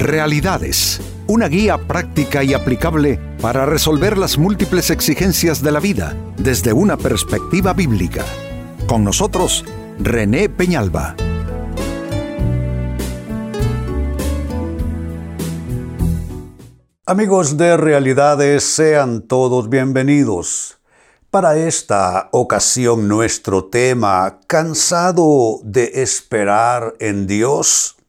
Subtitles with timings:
[0.00, 6.72] Realidades, una guía práctica y aplicable para resolver las múltiples exigencias de la vida desde
[6.72, 8.24] una perspectiva bíblica.
[8.86, 9.62] Con nosotros,
[9.98, 11.16] René Peñalba.
[17.04, 20.78] Amigos de Realidades, sean todos bienvenidos.
[21.30, 27.99] Para esta ocasión nuestro tema, cansado de esperar en Dios.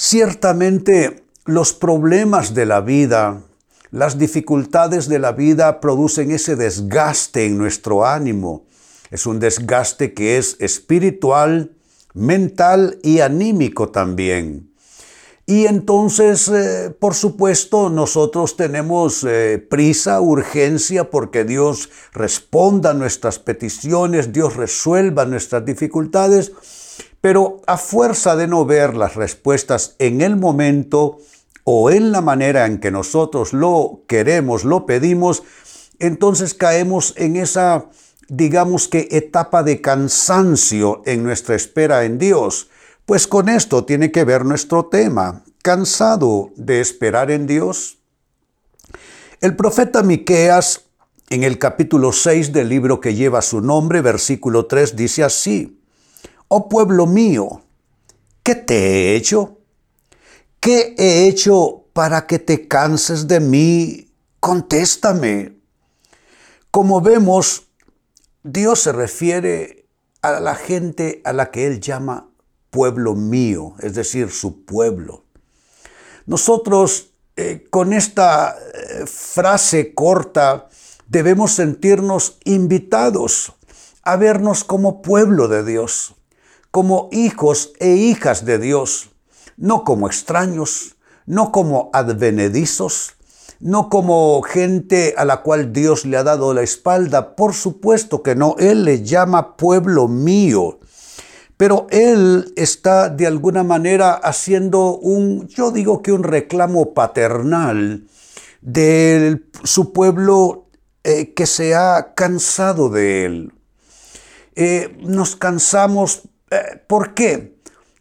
[0.00, 3.42] Ciertamente los problemas de la vida,
[3.90, 8.64] las dificultades de la vida producen ese desgaste en nuestro ánimo.
[9.10, 11.72] Es un desgaste que es espiritual,
[12.14, 14.70] mental y anímico también.
[15.46, 23.40] Y entonces, eh, por supuesto, nosotros tenemos eh, prisa, urgencia, porque Dios responda a nuestras
[23.40, 26.52] peticiones, Dios resuelva nuestras dificultades,
[27.20, 31.18] pero a fuerza de no ver las respuestas en el momento
[31.64, 35.42] o en la manera en que nosotros lo queremos, lo pedimos,
[35.98, 37.86] entonces caemos en esa,
[38.28, 42.68] digamos que, etapa de cansancio en nuestra espera en Dios
[43.08, 47.96] pues con esto tiene que ver nuestro tema, cansado de esperar en Dios.
[49.40, 50.84] El profeta Miqueas
[51.30, 55.77] en el capítulo 6 del libro que lleva su nombre, versículo 3 dice así:
[56.48, 57.62] Oh pueblo mío,
[58.42, 59.58] ¿qué te he hecho?
[60.60, 64.10] ¿Qué he hecho para que te canses de mí?
[64.40, 65.58] Contéstame.
[66.70, 67.68] Como vemos,
[68.42, 69.86] Dios se refiere
[70.22, 72.30] a la gente a la que Él llama
[72.70, 75.24] pueblo mío, es decir, su pueblo.
[76.26, 80.68] Nosotros eh, con esta eh, frase corta
[81.06, 83.52] debemos sentirnos invitados
[84.02, 86.14] a vernos como pueblo de Dios,
[86.70, 89.10] como hijos e hijas de Dios,
[89.56, 93.14] no como extraños, no como advenedizos,
[93.60, 98.34] no como gente a la cual Dios le ha dado la espalda, por supuesto que
[98.34, 100.78] no, Él le llama pueblo mío.
[101.58, 108.06] Pero él está de alguna manera haciendo un, yo digo que un reclamo paternal
[108.60, 110.68] de su pueblo
[111.02, 113.52] eh, que se ha cansado de él.
[114.54, 116.28] Eh, nos cansamos,
[116.86, 117.58] ¿por qué?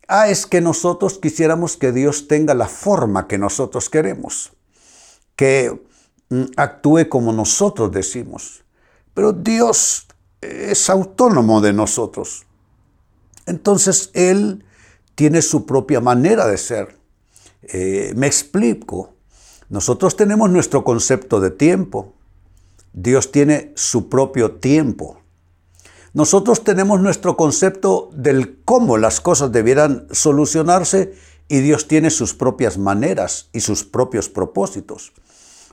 [0.08, 4.54] Ah, es que nosotros quisiéramos que Dios tenga la forma que nosotros queremos,
[5.36, 5.82] que
[6.30, 8.64] mm, actúe como nosotros decimos.
[9.14, 10.08] Pero Dios
[10.42, 12.46] es autónomo de nosotros.
[13.46, 14.64] Entonces Él
[15.16, 16.98] tiene su propia manera de ser.
[17.64, 19.16] Eh, me explico.
[19.70, 22.14] Nosotros tenemos nuestro concepto de tiempo.
[22.94, 25.22] Dios tiene su propio tiempo.
[26.18, 31.14] Nosotros tenemos nuestro concepto del cómo las cosas debieran solucionarse
[31.48, 35.14] y Dios tiene sus propias maneras y sus propios propósitos.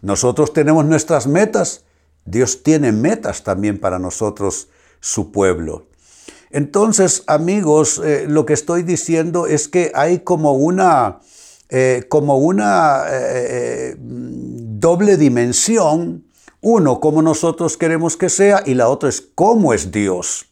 [0.03, 1.87] Nosotros tenemos nuestras metas,
[2.27, 4.69] Dios tiene metas también para nosotros,
[5.01, 5.87] su pueblo.
[6.51, 11.21] Entonces, amigos, eh, lo que estoy diciendo es que hay como una,
[11.71, 16.24] eh, como una eh, doble dimensión.
[16.67, 20.47] Uno, como nosotros queremos que sea, y la otra es cómo es Dios.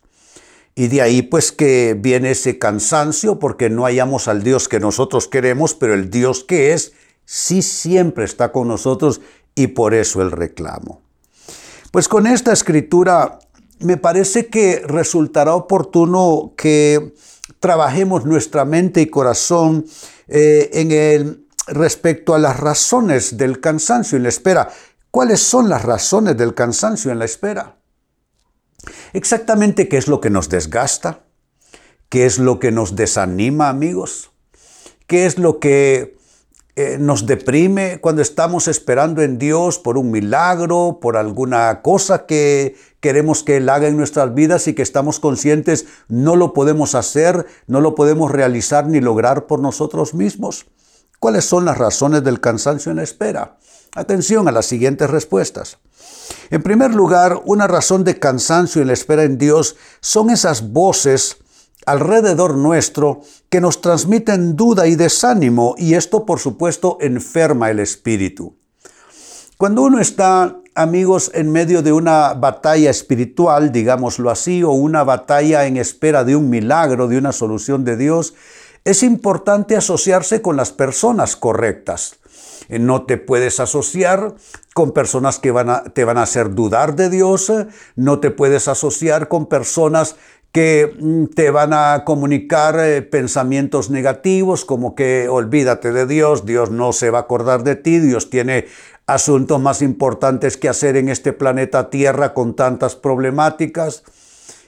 [0.75, 5.27] Y de ahí pues que viene ese cansancio porque no hallamos al Dios que nosotros
[5.27, 6.93] queremos, pero el Dios que es,
[7.25, 9.23] sí siempre está con nosotros
[9.55, 11.01] y por eso el reclamo.
[11.91, 13.39] Pues con esta escritura
[13.79, 17.15] me parece que resultará oportuno que
[17.59, 19.87] trabajemos nuestra mente y corazón
[20.29, 24.69] eh, en el, respecto a las razones del cansancio en la espera.
[25.13, 27.77] ¿Cuáles son las razones del cansancio en la espera?
[29.13, 31.21] Exactamente qué es lo que nos desgasta,
[32.09, 34.31] qué es lo que nos desanima, amigos,
[35.07, 36.17] qué es lo que
[36.77, 42.77] eh, nos deprime cuando estamos esperando en Dios por un milagro, por alguna cosa que
[43.01, 47.45] queremos que Él haga en nuestras vidas y que estamos conscientes no lo podemos hacer,
[47.67, 50.65] no lo podemos realizar ni lograr por nosotros mismos.
[51.21, 53.59] ¿Cuáles son las razones del cansancio en la espera?
[53.95, 55.77] Atención a las siguientes respuestas.
[56.51, 61.37] En primer lugar, una razón de cansancio en la espera en Dios son esas voces
[61.85, 68.57] alrededor nuestro que nos transmiten duda y desánimo y esto por supuesto enferma el espíritu.
[69.59, 75.67] Cuando uno está, amigos, en medio de una batalla espiritual, digámoslo así, o una batalla
[75.67, 78.33] en espera de un milagro, de una solución de Dios,
[78.85, 82.17] es importante asociarse con las personas correctas.
[82.73, 84.35] Eh, no te puedes asociar
[84.75, 85.53] con personas que
[85.93, 87.53] te van a hacer dudar de Dios,
[87.95, 90.17] no te puedes asociar con personas
[90.53, 96.71] que mm, te van a comunicar eh, pensamientos negativos como que olvídate de Dios, Dios
[96.71, 98.67] no se va a acordar de ti, Dios tiene
[99.07, 104.05] asuntos más importantes que hacer en este planeta Tierra con tantas problemáticas.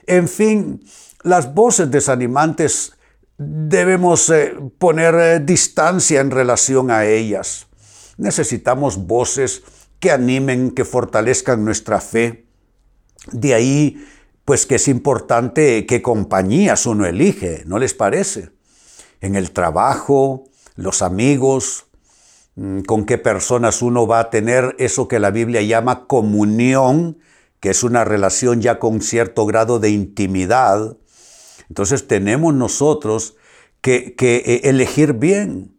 [0.07, 0.83] En fin,
[1.23, 2.93] las voces desanimantes
[3.37, 7.67] debemos eh, poner eh, distancia en relación a ellas.
[8.17, 9.63] Necesitamos voces
[9.99, 12.45] que animen, que fortalezcan nuestra fe.
[13.31, 14.05] De ahí,
[14.45, 18.51] pues que es importante qué compañías uno elige, ¿no les parece?
[19.21, 20.45] En el trabajo,
[20.75, 21.85] los amigos,
[22.55, 27.17] mm, con qué personas uno va a tener eso que la Biblia llama comunión,
[27.59, 30.97] que es una relación ya con cierto grado de intimidad.
[31.69, 33.35] Entonces tenemos nosotros
[33.81, 35.74] que, que eh, elegir bien.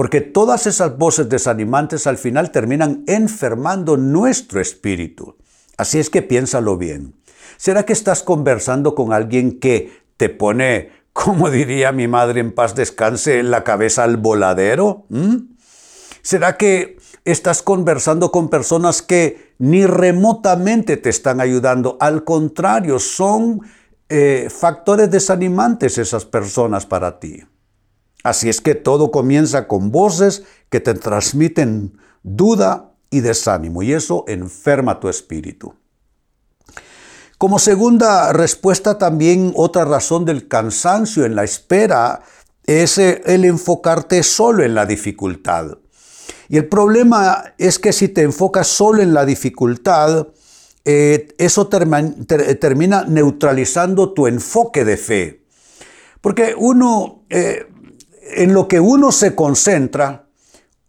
[0.00, 5.36] Porque todas esas voces desanimantes al final terminan enfermando nuestro espíritu.
[5.76, 7.20] Así es que piénsalo bien.
[7.58, 12.74] ¿Será que estás conversando con alguien que te pone, como diría mi madre en paz
[12.74, 15.04] descanse, la cabeza al voladero?
[15.10, 15.36] ¿Mm?
[16.22, 21.98] ¿Será que estás conversando con personas que ni remotamente te están ayudando?
[22.00, 23.60] Al contrario, son
[24.08, 27.42] eh, factores desanimantes esas personas para ti.
[28.22, 34.24] Así es que todo comienza con voces que te transmiten duda y desánimo y eso
[34.28, 35.74] enferma tu espíritu.
[37.38, 42.20] Como segunda respuesta también otra razón del cansancio en la espera
[42.66, 45.78] es el enfocarte solo en la dificultad.
[46.50, 50.28] Y el problema es que si te enfocas solo en la dificultad,
[50.84, 55.44] eh, eso termina neutralizando tu enfoque de fe.
[56.20, 57.66] Porque uno, eh,
[58.34, 60.26] en lo que uno se concentra,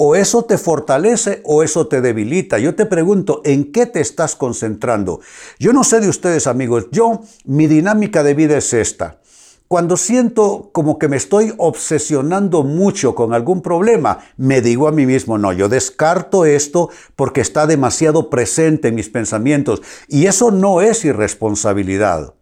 [0.04, 2.58] o eso te fortalece o eso te debilita.
[2.58, 5.20] Yo te pregunto, ¿en qué te estás concentrando?
[5.60, 9.22] Yo no sé de ustedes amigos, yo, mi dinámica de vida es esta.
[9.68, 15.06] Cuando siento como que me estoy obsesionando mucho con algún problema, me digo a mí
[15.06, 20.82] mismo, no, yo descarto esto porque está demasiado presente en mis pensamientos y eso no
[20.82, 22.34] es irresponsabilidad.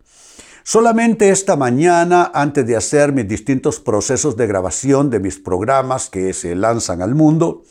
[0.71, 6.31] Solamente esta mañana, antes de hacer mis distintos procesos de grabación de mis programas que
[6.31, 7.63] se lanzan al mundo,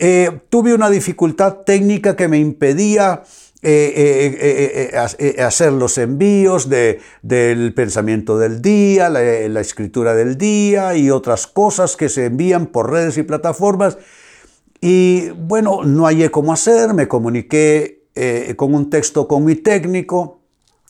[0.00, 3.22] eh, tuve una dificultad técnica que me impedía
[3.62, 4.90] eh,
[5.20, 11.46] eh, hacer los envíos del pensamiento del día, la, la, escritura del día y otras
[11.46, 13.98] cosas que se envían por redes y plataformas.
[14.80, 18.02] Y bueno, no hallé cómo hacer, me comuniqué
[18.56, 20.35] con un texto con mi técnico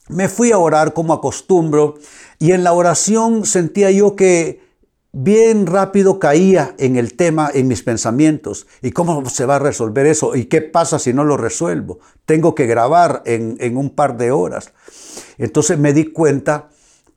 [0.09, 1.95] me fui a orar como acostumbro
[2.39, 4.65] y en la oración sentía yo que
[5.13, 8.67] bien rápido caía en el tema, en mis pensamientos.
[8.83, 10.37] ¿Y cómo se va a resolver eso?
[10.37, 11.99] ¿Y qué pasa si no lo resuelvo?
[12.27, 14.73] Tengo que grabar en, en un par de horas.
[15.39, 16.69] Entonces me di cuenta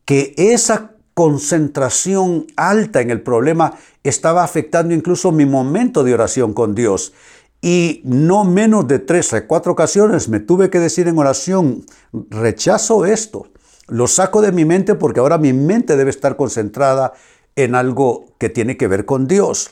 [0.06, 6.74] que esa concentración alta en el problema estaba afectando incluso mi momento de oración con
[6.76, 7.12] Dios.
[7.62, 11.86] Y no menos de tres a cuatro ocasiones me tuve que decir en oración,
[12.30, 13.48] rechazo esto,
[13.88, 17.14] lo saco de mi mente porque ahora mi mente debe estar concentrada
[17.56, 19.72] en algo que tiene que ver con Dios.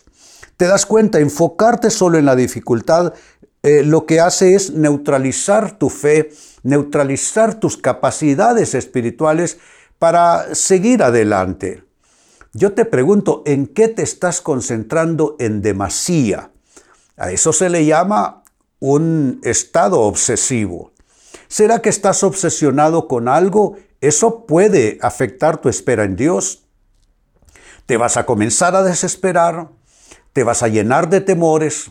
[0.57, 3.13] Te das cuenta, enfocarte solo en la dificultad
[3.63, 6.31] eh, lo que hace es neutralizar tu fe,
[6.63, 9.59] neutralizar tus capacidades espirituales
[9.99, 11.83] para seguir adelante.
[12.53, 16.51] Yo te pregunto, ¿en qué te estás concentrando en demasía?
[17.17, 18.43] A eso se le llama
[18.79, 20.91] un estado obsesivo.
[21.47, 23.75] ¿Será que estás obsesionado con algo?
[24.01, 26.63] Eso puede afectar tu espera en Dios.
[27.87, 29.69] Te vas a comenzar a desesperar,
[30.33, 31.89] te vas a llenar de temores,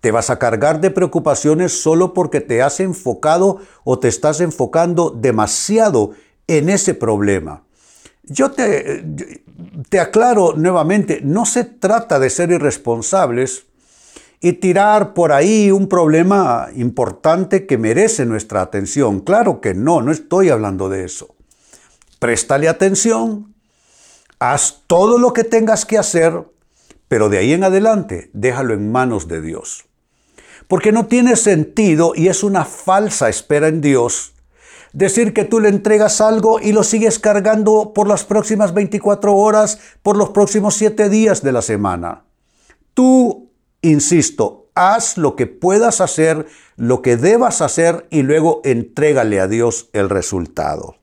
[0.00, 5.10] te vas a cargar de preocupaciones solo porque te has enfocado o te estás enfocando
[5.10, 6.10] demasiado
[6.46, 7.62] en ese problema.
[8.24, 9.04] Yo te,
[9.88, 13.66] te aclaro nuevamente, no se trata de ser irresponsables,
[14.44, 19.20] y tirar por ahí un problema importante que merece nuestra atención.
[19.20, 21.34] Claro que no, no estoy hablando de eso.
[22.18, 23.54] Préstale atención,
[24.38, 26.44] haz todo lo que tengas que hacer,
[27.08, 29.86] pero de ahí en adelante déjalo en manos de Dios.
[30.68, 34.34] Porque no tiene sentido y es una falsa espera en Dios
[34.92, 39.78] decir que tú le entregas algo y lo sigues cargando por las próximas 24 horas,
[40.02, 42.24] por los próximos 7 días de la semana.
[42.92, 43.43] Tú
[43.84, 49.90] Insisto, haz lo que puedas hacer, lo que debas hacer y luego entrégale a Dios
[49.92, 50.96] el resultado.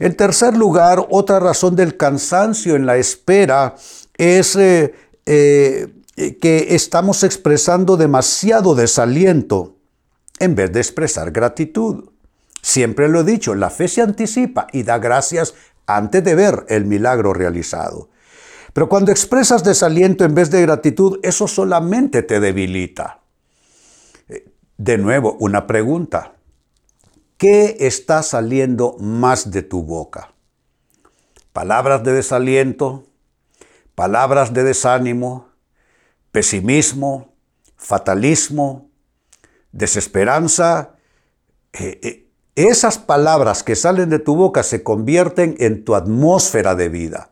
[0.00, 3.76] En tercer lugar, otra razón del cansancio en la espera
[4.18, 4.94] es eh,
[5.26, 9.76] eh, que estamos expresando demasiado desaliento
[10.40, 12.10] en vez de expresar gratitud.
[12.62, 15.54] Siempre lo he dicho, la fe se anticipa y da gracias
[15.86, 18.08] antes de ver el milagro realizado.
[18.76, 23.20] Pero cuando expresas desaliento en vez de gratitud, eso solamente te debilita.
[24.28, 26.34] Eh, de nuevo, una pregunta.
[27.38, 30.34] ¿Qué está saliendo más de tu boca?
[31.54, 33.06] ¿Palabras de desaliento?
[33.94, 35.48] ¿Palabras de desánimo?
[36.30, 37.32] ¿Pesimismo?
[37.78, 38.90] ¿Fatalismo?
[39.72, 40.96] ¿Desesperanza?
[41.72, 46.90] Eh, eh, esas palabras que salen de tu boca se convierten en tu atmósfera de
[46.90, 47.30] vida.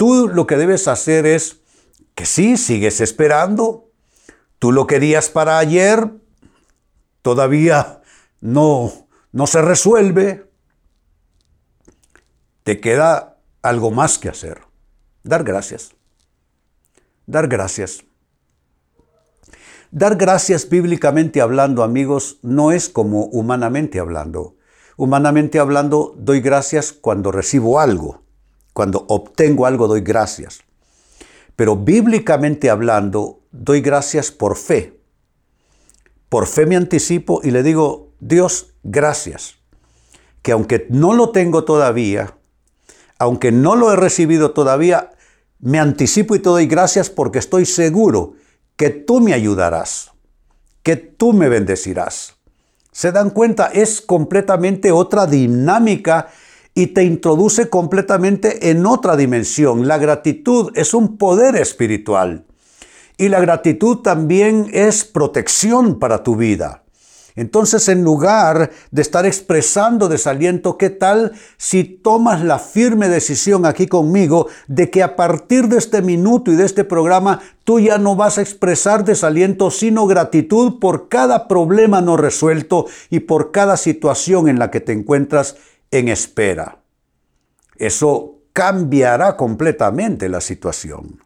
[0.00, 1.60] Tú lo que debes hacer es
[2.14, 3.90] que sí, sigues esperando.
[4.58, 6.10] Tú lo querías para ayer,
[7.20, 8.00] todavía
[8.40, 8.90] no,
[9.30, 10.50] no se resuelve.
[12.62, 14.62] Te queda algo más que hacer.
[15.22, 15.90] Dar gracias.
[17.26, 18.02] Dar gracias.
[19.90, 24.56] Dar gracias bíblicamente hablando, amigos, no es como humanamente hablando.
[24.96, 28.29] Humanamente hablando, doy gracias cuando recibo algo.
[28.72, 30.60] Cuando obtengo algo, doy gracias.
[31.56, 35.00] Pero bíblicamente hablando, doy gracias por fe.
[36.28, 39.56] Por fe me anticipo y le digo, Dios, gracias.
[40.42, 42.36] Que aunque no lo tengo todavía,
[43.18, 45.10] aunque no lo he recibido todavía,
[45.58, 48.34] me anticipo y te doy gracias porque estoy seguro
[48.76, 50.12] que tú me ayudarás,
[50.82, 52.36] que tú me bendecirás.
[52.92, 53.66] ¿Se dan cuenta?
[53.66, 56.28] Es completamente otra dinámica
[56.74, 59.88] y te introduce completamente en otra dimensión.
[59.88, 62.44] La gratitud es un poder espiritual
[63.16, 66.84] y la gratitud también es protección para tu vida.
[67.36, 73.86] Entonces, en lugar de estar expresando desaliento, ¿qué tal si tomas la firme decisión aquí
[73.86, 78.16] conmigo de que a partir de este minuto y de este programa tú ya no
[78.16, 84.48] vas a expresar desaliento, sino gratitud por cada problema no resuelto y por cada situación
[84.48, 85.56] en la que te encuentras
[85.90, 86.82] en espera?
[87.76, 91.20] Eso cambiará completamente la situación.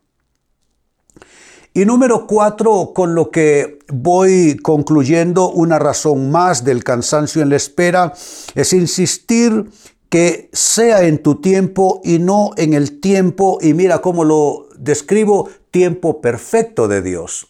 [1.76, 7.56] Y número cuatro, con lo que voy concluyendo, una razón más del cansancio en la
[7.56, 8.12] espera,
[8.54, 9.70] es insistir
[10.08, 15.48] que sea en tu tiempo y no en el tiempo, y mira cómo lo describo,
[15.72, 17.48] tiempo perfecto de Dios.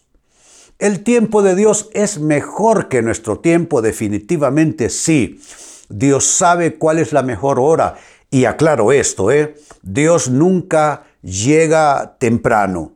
[0.79, 5.39] El tiempo de Dios es mejor que nuestro tiempo, definitivamente sí.
[5.89, 7.95] Dios sabe cuál es la mejor hora.
[8.29, 9.55] Y aclaro esto, ¿eh?
[9.81, 12.95] Dios nunca llega temprano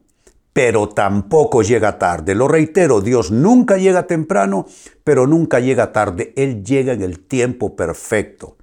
[0.59, 2.35] pero tampoco llega tarde.
[2.35, 4.67] Lo reitero, Dios nunca llega temprano,
[5.05, 6.33] pero nunca llega tarde.
[6.35, 8.57] Él llega en el tiempo perfecto.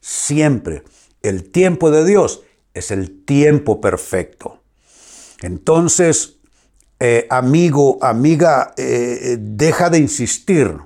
[0.00, 0.84] Siempre.
[1.22, 4.62] El tiempo de Dios es el tiempo perfecto.
[5.42, 6.36] Entonces,
[7.00, 10.76] eh, amigo, amiga, eh, deja de insistir.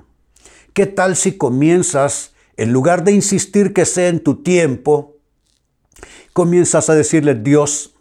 [0.73, 5.17] ¿Qué tal si comienzas, en lugar de insistir que sea en tu tiempo,
[6.33, 7.95] comienzas a decirle, Dios,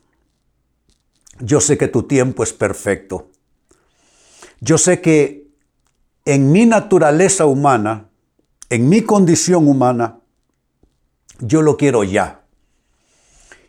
[1.41, 3.31] yo sé que tu tiempo es perfecto.
[4.61, 5.49] Yo sé que
[6.25, 8.09] en mi naturaleza humana,
[8.71, 10.21] en mi condición humana,
[11.41, 12.45] yo lo quiero ya.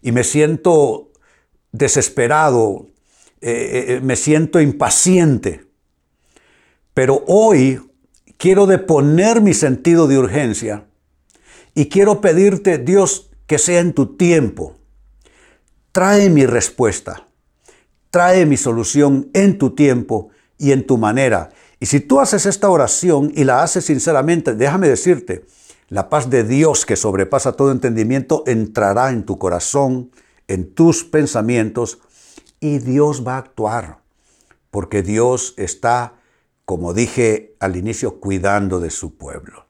[0.01, 1.11] Y me siento
[1.71, 2.87] desesperado,
[3.41, 5.65] eh, eh, eh, me siento impaciente.
[6.93, 7.81] Pero hoy
[8.37, 10.85] quiero deponer mi sentido de urgencia
[11.73, 14.75] y quiero pedirte, Dios, que sea en tu tiempo.
[15.91, 17.25] Trae mi respuesta
[18.15, 21.49] trae mi solución en tu tiempo y en tu manera.
[21.81, 25.43] Y si tú haces esta oración y la haces sinceramente, déjame decirte,
[25.89, 30.11] la paz de Dios que sobrepasa todo entendimiento entrará en tu corazón,
[30.47, 31.99] en tus pensamientos,
[32.61, 33.99] y Dios va a actuar,
[34.71, 36.13] porque Dios está,
[36.65, 39.67] como dije al inicio, cuidando de su pueblo.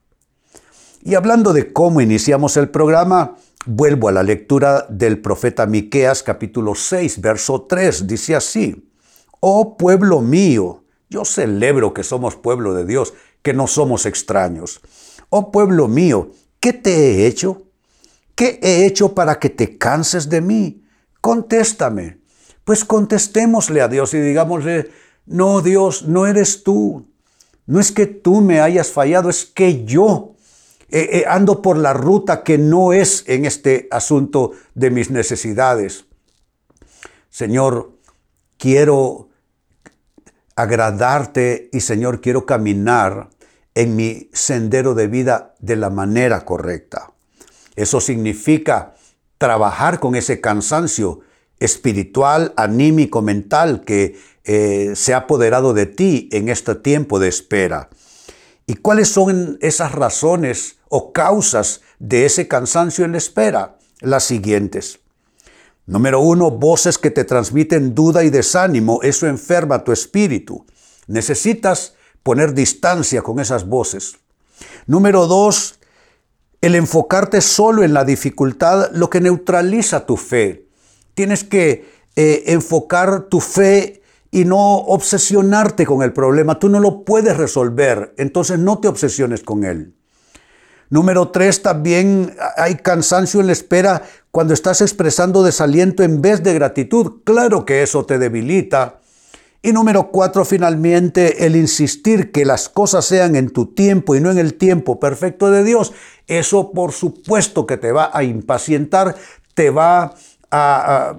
[1.04, 3.38] Y hablando de cómo iniciamos el programa,
[3.68, 8.06] Vuelvo a la lectura del profeta Miqueas capítulo 6, verso 3.
[8.06, 8.92] Dice así:
[9.40, 14.82] Oh pueblo mío, yo celebro que somos pueblo de Dios, que no somos extraños.
[15.30, 17.64] Oh pueblo mío, ¿qué te he hecho?
[18.36, 20.84] ¿Qué he hecho para que te canses de mí?
[21.20, 22.20] Contéstame.
[22.66, 24.92] Pues contestémosle a Dios y digámosle,
[25.26, 27.08] no Dios, no eres tú.
[27.66, 30.36] No es que tú me hayas fallado, es que yo
[30.90, 36.06] eh, eh, ando por la ruta que no es en este asunto de mis necesidades.
[37.30, 37.98] Señor,
[38.58, 39.30] quiero
[40.56, 43.30] agradarte y Señor, quiero caminar
[43.74, 47.12] en mi sendero de vida de la manera correcta.
[47.76, 48.96] Eso significa
[49.38, 51.22] trabajar con ese cansancio
[51.60, 57.90] espiritual, anímico, mental que eh, se ha apoderado de ti en este tiempo de espera.
[58.68, 63.78] ¿Y cuáles son esas razones o causas de ese cansancio en la espera?
[64.02, 65.00] Las siguientes.
[65.88, 69.02] Número uno, voces que te transmiten duda y desánimo.
[69.04, 70.66] Eso enferma tu espíritu.
[71.08, 74.18] Necesitas poner distancia con esas voces.
[74.88, 75.80] Número dos,
[76.62, 80.68] el enfocarte solo en la dificultad, lo que neutraliza tu fe.
[81.14, 84.02] Tienes que eh, enfocar tu fe
[84.36, 86.60] y no obsesionarte con el problema.
[86.60, 89.96] Tú no lo puedes resolver, entonces no te obsesiones con él.
[90.90, 94.02] Número tres, también hay cansancio en la espera
[94.32, 97.22] cuando estás expresando desaliento en vez de gratitud.
[97.24, 99.00] Claro que eso te debilita.
[99.62, 104.32] Y número cuatro, finalmente, el insistir que las cosas sean en tu tiempo y no
[104.32, 105.94] en el tiempo perfecto de Dios.
[106.28, 109.16] Eso por supuesto que te va a impacientar,
[109.54, 110.14] te va
[110.52, 111.18] a,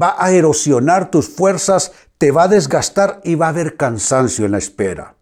[0.00, 4.52] va a erosionar tus fuerzas, te va a desgastar y va a haber cansancio en
[4.52, 5.14] la espera.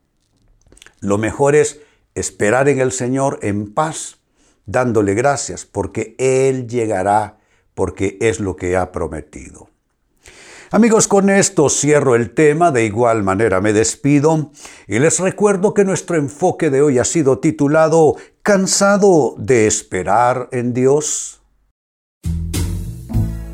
[1.00, 1.80] Lo mejor es
[2.14, 4.18] esperar en el Señor en paz,
[4.66, 7.38] dándole gracias, porque Él llegará,
[7.74, 9.68] porque es lo que ha prometido.
[10.70, 14.50] Amigos, con esto cierro el tema, de igual manera me despido
[14.88, 20.74] y les recuerdo que nuestro enfoque de hoy ha sido titulado ¿Cansado de esperar en
[20.74, 21.40] Dios?